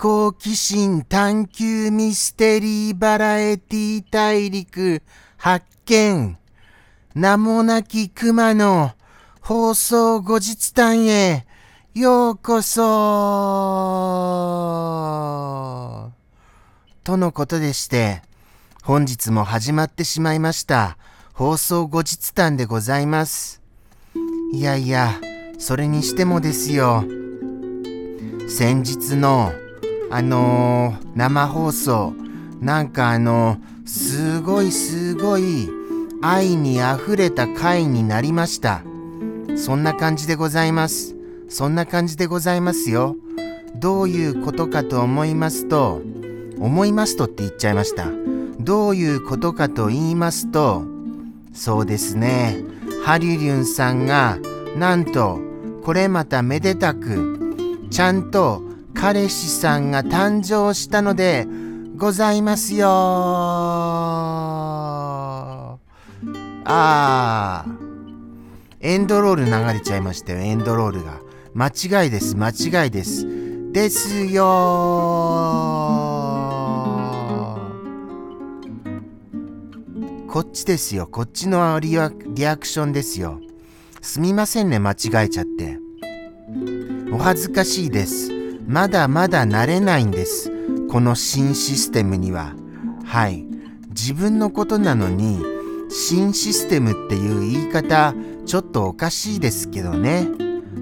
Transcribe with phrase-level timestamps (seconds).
[0.00, 5.02] 好奇心探求ミステリーバラエティ大陸
[5.36, 6.38] 発見。
[7.16, 8.92] 名もなき熊の
[9.40, 11.48] 放送後日談へ
[11.94, 12.82] ようこそ。
[17.02, 18.22] とのことでして
[18.84, 20.96] 本日も始まってしまいました。
[21.32, 23.60] 放送後日談でございます。
[24.52, 25.20] いやいや
[25.58, 27.02] それにしてもですよ。
[28.48, 29.52] 先日の
[30.10, 32.14] あのー、生放送。
[32.60, 35.70] なんかあのすごいすごい
[36.20, 38.82] 愛にあふれた回になりました。
[39.56, 41.14] そんな感じでございます。
[41.48, 43.16] そんな感じでございますよ。
[43.76, 46.02] どういうことかと思いますと
[46.58, 48.06] 思いますとって言っちゃいました。
[48.58, 50.84] どういうことかと言いますと
[51.52, 52.64] そうですね。
[53.04, 54.38] ハリュリュンさんが
[54.76, 55.38] なんと
[55.84, 58.67] これまためでたくちゃんと
[59.00, 61.46] 彼氏さんが誕生したので
[61.96, 62.88] ございますよ。
[66.64, 67.64] ああ
[68.80, 71.20] エンドロール流れちゃいましたよエンドロールが。
[71.54, 73.24] 間違いです間違いです。
[73.72, 74.42] ですよ。
[80.28, 81.06] こっちですよ。
[81.06, 83.40] こっちのリアクションですよ。
[84.02, 85.78] すみませんね間違えちゃって。
[87.12, 88.37] お恥ずかしいです。
[88.68, 90.52] まだまだ慣れないんです。
[90.90, 92.54] この新システムには。
[93.02, 93.46] はい。
[93.88, 95.42] 自分のことなのに、
[95.88, 98.14] 新システムっていう言い方、
[98.44, 100.28] ちょっとおかしいですけどね。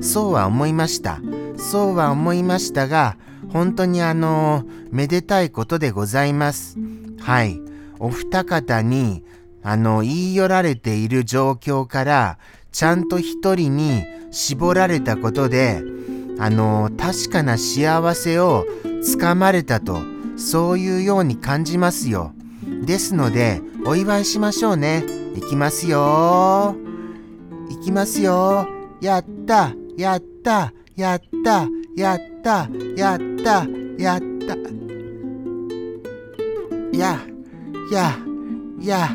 [0.00, 1.20] そうは思いました。
[1.56, 3.16] そうは思いましたが、
[3.52, 6.76] 本当にあのめでたいことでございます。
[7.20, 7.60] はい。
[8.00, 9.22] お二方に、
[9.62, 12.38] あの、言い寄られている状況から、
[12.72, 14.02] ちゃんと一人に
[14.32, 15.84] 絞られたことで、
[16.38, 18.66] あの確かな幸せを
[19.02, 19.98] つかまれたと
[20.36, 22.32] そういうように感じますよ。
[22.84, 25.04] ですのでお祝いしましょうね。
[25.34, 26.76] いきますよ。
[27.70, 28.68] いきますよ。
[29.00, 33.66] やったやったやったやったやった
[33.98, 34.56] やった。
[36.96, 37.18] や
[37.92, 38.18] や
[38.80, 39.10] や。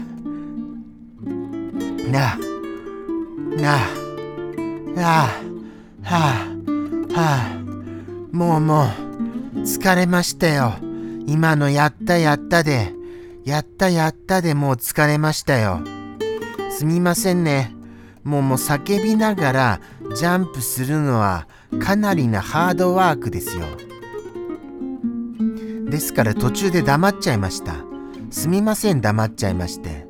[2.11, 2.37] な
[3.55, 3.79] なあ
[4.95, 5.29] は
[6.03, 6.50] あは。
[7.13, 8.85] はあ、もうも
[9.55, 10.75] う、疲れましたよ。
[11.27, 12.93] 今のやったやったで、
[13.43, 15.81] やったやったでもう疲れましたよ。
[16.69, 17.75] すみませんね。
[18.23, 19.81] もうもう叫びながら
[20.15, 21.47] ジャンプするのは
[21.79, 23.65] かなりなハードワークですよ。
[25.89, 27.75] ですから途中で黙っちゃいました。
[28.29, 30.07] すみません黙っちゃいまして。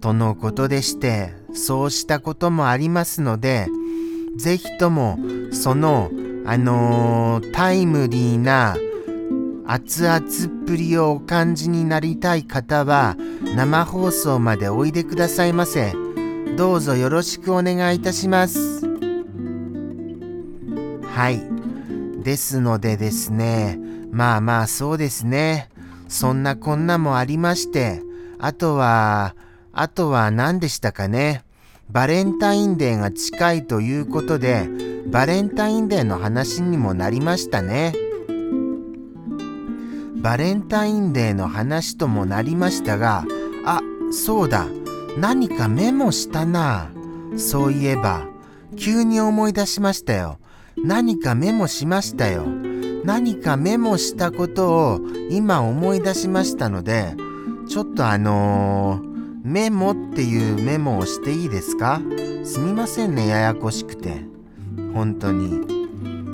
[0.00, 3.66] とのことでして、そうしたこともありますので、
[4.36, 5.18] ぜひとも
[5.52, 6.10] その
[6.44, 8.76] あのー、タイムリーな
[9.64, 10.20] 熱々っ
[10.66, 13.16] ぷりをお感じになりたい方は
[13.56, 15.94] 生放送までおいでくださいませ。
[16.56, 18.86] どうぞよろしくお願いいたします。
[21.06, 21.40] はい。
[22.22, 23.78] ですのでですね
[24.10, 25.70] まあまあそうですね。
[26.08, 28.02] そんなこんなもありまして
[28.38, 29.34] あとは
[29.72, 31.44] あとは何でしたかね。
[31.92, 34.66] バレンタインデーが近いということで、
[35.08, 37.92] バレンタインデーの話にもなりましたね。
[40.16, 43.26] バレンタインデーの話ともなりましたが、
[43.66, 43.80] あ、
[44.10, 44.68] そうだ、
[45.18, 46.90] 何かメモしたな。
[47.36, 48.26] そういえば、
[48.78, 50.38] 急に思い出しましたよ。
[50.82, 52.46] 何かメモしましたよ。
[53.04, 57.14] 何かメモしたことを今思い出しましたので、
[57.68, 59.12] ちょっとあのー
[59.44, 62.02] メモっていうメモをしていいですか？
[62.44, 64.20] すみませんね、ややこしくて。
[64.92, 65.66] 本当に。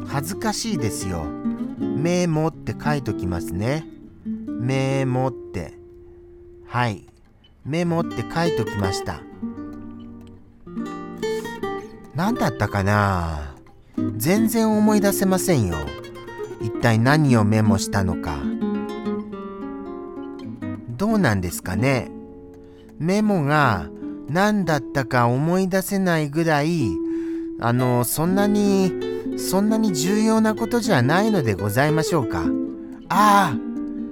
[0.09, 1.25] 恥ずかしいですよ。
[1.79, 3.87] メモって書いときますね。
[4.25, 5.79] メモって。
[6.67, 7.07] はい。
[7.65, 9.21] メモって書いときました。
[12.17, 13.55] 何だったかな？
[14.17, 15.77] 全然思い出せませんよ。
[16.61, 18.39] 一体何をメモしたのか。
[20.97, 22.11] どうなんですかね？
[22.99, 23.89] メモが
[24.29, 26.91] 何だったか思い出せないぐらい
[27.61, 28.93] あのそんなに
[29.39, 32.45] そんなに重要なことじゃないのでございましょうか。
[33.09, 33.57] ああ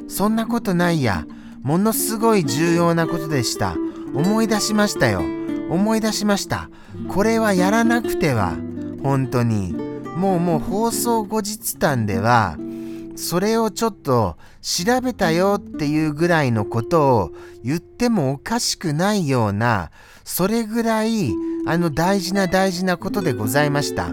[0.09, 1.27] そんなことないや。
[1.63, 3.77] ものすごい重要なことでした。
[4.15, 5.23] 思い出しましたよ。
[5.69, 6.71] 思い出しました。
[7.09, 8.55] これはやらなくては。
[9.03, 9.75] 本当に。
[10.17, 12.57] もうもう放送後日談では
[13.17, 17.31] それをちょっと調べたよっていうぐらいのことを
[17.65, 19.91] 言ってもおかしくないような
[20.25, 21.33] それぐらい
[21.67, 24.13] あの大事な大事なことでございました。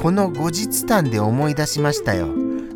[0.00, 2.28] この後日談で思い出しましたよ。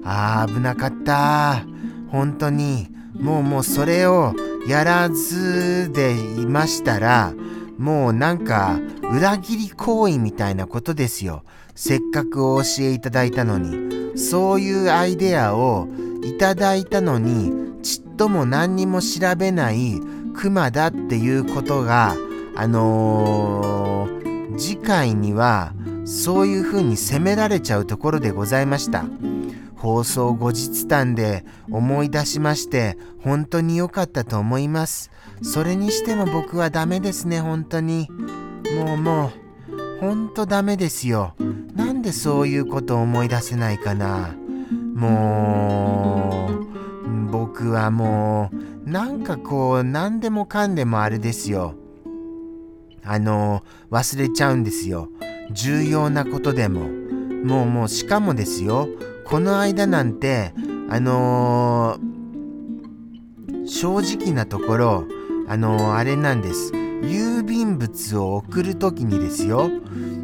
[0.05, 1.65] あー危なかった。
[2.11, 4.35] 本当にもうもうそれを
[4.67, 7.33] やらずでいましたら
[7.79, 8.79] もうなんか
[9.13, 11.45] 裏切り行為みたいなことですよ。
[11.75, 14.02] せっかくお教えいただいたのに。
[14.17, 15.89] そういうアイデアを
[16.25, 20.01] いただいたのにちっとも何にも調べない
[20.35, 22.17] クマだっていうことが
[22.55, 25.73] あのー、次回には
[26.05, 29.05] そういうふうに責められちゃうところでございました。
[29.77, 35.11] 放送後日談で思い出しまして本当に良かったと思います。
[35.43, 38.09] それにしても僕はダメですね本当に。
[38.77, 39.42] もうもう。
[40.03, 41.37] 本当ダメですよ。
[41.77, 44.35] なんでそういうこと思い出せないかな。
[44.97, 46.51] も
[47.07, 48.51] う僕はも
[48.85, 51.77] うなんかこう何でもかんでもあれですよ。
[53.05, 53.63] あの
[53.93, 55.09] 忘れちゃうんですよ。
[55.53, 56.89] 重要なことでも。
[57.45, 58.89] もうもうしかもですよ。
[59.25, 60.53] この間なんて
[60.91, 65.05] あのー、正直なところ
[65.47, 66.82] あのー、あれなんです。
[67.03, 69.69] 郵便物を送る時にですよ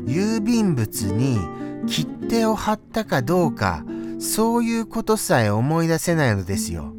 [0.06, 1.38] 郵便物に
[1.86, 3.84] 切手を貼ったかどうか
[4.18, 6.92] そういうことさえ思い出せないのですよ。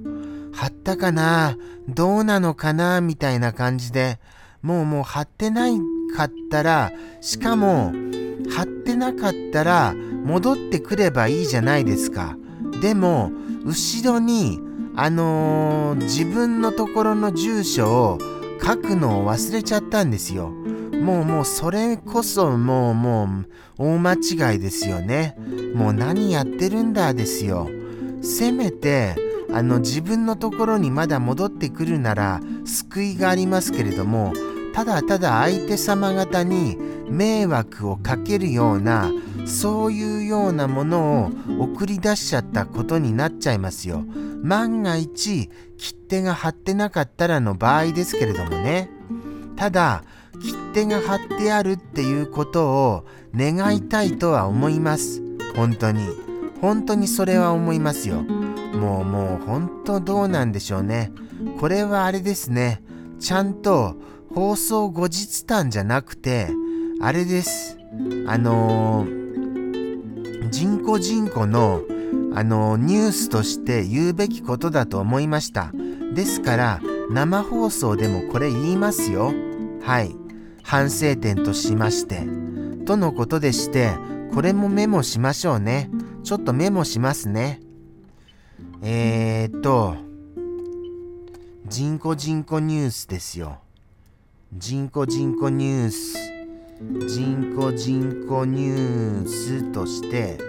[0.53, 4.19] 貼ったかなどうなのかなみたいな感じで
[4.61, 5.73] もうもう貼ってない
[6.15, 6.91] かったら
[7.21, 7.93] しかも
[8.49, 12.37] 貼ってなかったら戻ってくればいいじゃないですか。
[12.81, 13.31] でも
[13.63, 14.59] 後ろに
[14.95, 18.17] あのー、自分のところの住所を
[18.61, 20.49] 書くのを忘れちゃったんですよ。
[20.49, 23.47] もうもうそれこそもうもう
[23.77, 25.35] 大間違いですよね。
[25.73, 27.69] もう何やってるんだですよ。
[28.21, 29.15] せめて
[29.51, 34.33] あの自分のところにまだ戻ってくるなら救いがありますけれども
[34.73, 36.77] ただただ相手様方に
[37.09, 39.09] 迷惑をかけるような
[39.45, 44.03] そういうようなものを送り出しちゃったことになっちゃいますよ。
[44.43, 48.89] 万が一切手が貼ってなかったらの場合ですけれどもね。
[49.55, 50.03] ただ
[50.41, 53.05] 切手が貼ってあるっていうことを
[53.35, 55.21] 願いたいとは思います。
[55.55, 56.05] 本当に。
[56.61, 58.21] 本当にそれは思いますよ。
[58.21, 61.11] もうもう本当どうなんでしょうね。
[61.59, 62.83] これはあれですね。
[63.19, 63.95] ちゃんと
[64.35, 66.49] 放送後日談じゃなくて、
[67.01, 67.77] あれです。
[68.27, 71.81] あのー、人工人口の、
[72.33, 75.71] あの、ニュースとして言うべきことだと思いました。
[76.13, 79.33] ですから、生放送でもこれ言いますよ。
[79.81, 80.15] はい。
[80.63, 82.27] 反省点としまして。
[82.85, 83.91] とのことでして、
[84.33, 85.89] これもメモしましょうね。
[86.23, 87.61] ちょっとメモしますね。
[88.81, 89.95] えー、っと、
[91.67, 93.59] 人工人口ニュースですよ。
[94.57, 96.17] 人口人口ニュース
[97.07, 100.39] 人口人口ニュースとして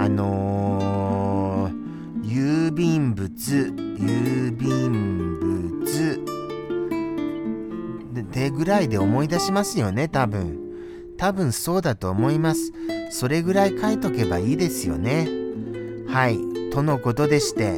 [0.00, 6.20] あのー、郵便物郵便物
[8.30, 10.56] でぐらいで思い出しますよね多分。
[11.16, 12.72] 多分そうだと思います。
[13.10, 15.26] それぐらい書いとけばいいですよね。
[16.06, 16.38] はい。
[16.70, 17.76] とのことでして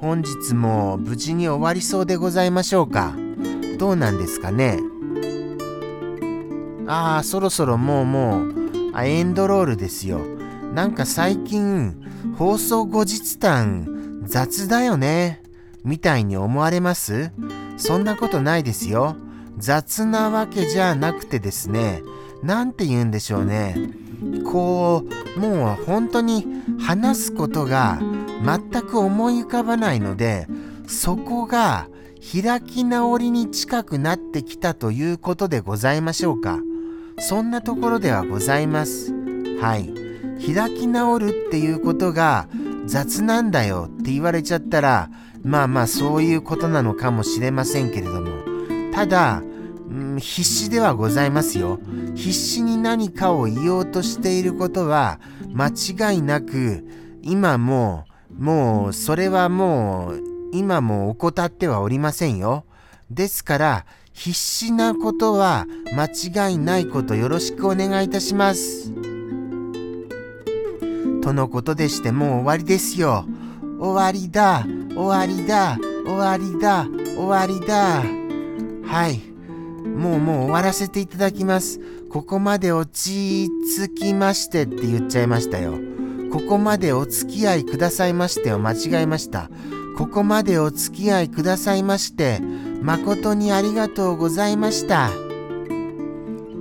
[0.00, 3.14] 本日も無事に終わりそうでございましょうか。
[3.78, 4.80] どうなんですかね。
[6.88, 8.54] ああ、そろそろもうもう、
[8.94, 10.41] あ、エンドロールですよ。
[10.72, 11.94] なんか最近、
[12.38, 15.42] 放送後日談、雑だよね。
[15.84, 17.30] みたいに思われます？
[17.76, 19.16] そんなことないですよ。
[19.58, 22.02] 雑なわけじゃなくてですね、
[22.42, 23.76] なんて言うんでしょうね。
[24.44, 25.04] こ
[25.36, 26.46] う、もう本当に
[26.80, 27.98] 話すことが
[28.42, 30.46] 全く思い浮かばないので、
[30.86, 31.88] そこが
[32.32, 36.60] 開き直りに近くなってきたということでございましょうか。
[37.18, 39.12] そんなところではございます。
[39.60, 40.01] はい。
[40.46, 42.48] 開き直るっていうことが
[42.86, 45.10] 雑なんだよって言われちゃったら、
[45.42, 48.30] まあまあそういうことなのかもしれませんけれども、
[48.92, 49.42] ただ、
[49.92, 51.78] ん、必死ではございますよ。
[52.14, 55.20] 必死に何かを言おうとしていることは
[55.52, 56.86] 間違いなく、
[57.22, 58.04] 今も、
[58.36, 60.22] もうそれはもう
[60.52, 62.64] 今も怠ってはおりませんよ。
[63.10, 69.11] ですから、必死なことは間違いないことよろしくお願いいたします。
[71.22, 73.24] とのことでしてもう終わりですよ。
[73.78, 76.86] 終わりだ、終わりだ、終わりだ、
[77.16, 78.02] 終わりだ。
[78.84, 79.20] はい。
[79.96, 81.80] もうもう終わらせていただきます。
[82.10, 83.48] ここまで落ち
[83.88, 85.74] 着きましてって言っちゃいましたよ。
[86.32, 89.50] ここまでお付き合いくださいましてを間違えました。
[89.96, 92.40] ここまでお付き合いくださいまして、
[92.82, 95.10] 誠にありがとうございました。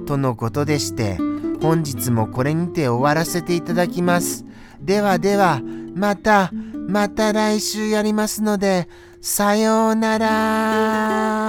[0.06, 1.18] とのことでして、
[1.62, 4.46] 本日もこれにて終わらせていただきます。
[4.82, 5.62] ではでは、
[5.96, 6.52] また、
[6.88, 8.88] また来週やりますので、
[9.22, 11.41] さようなら。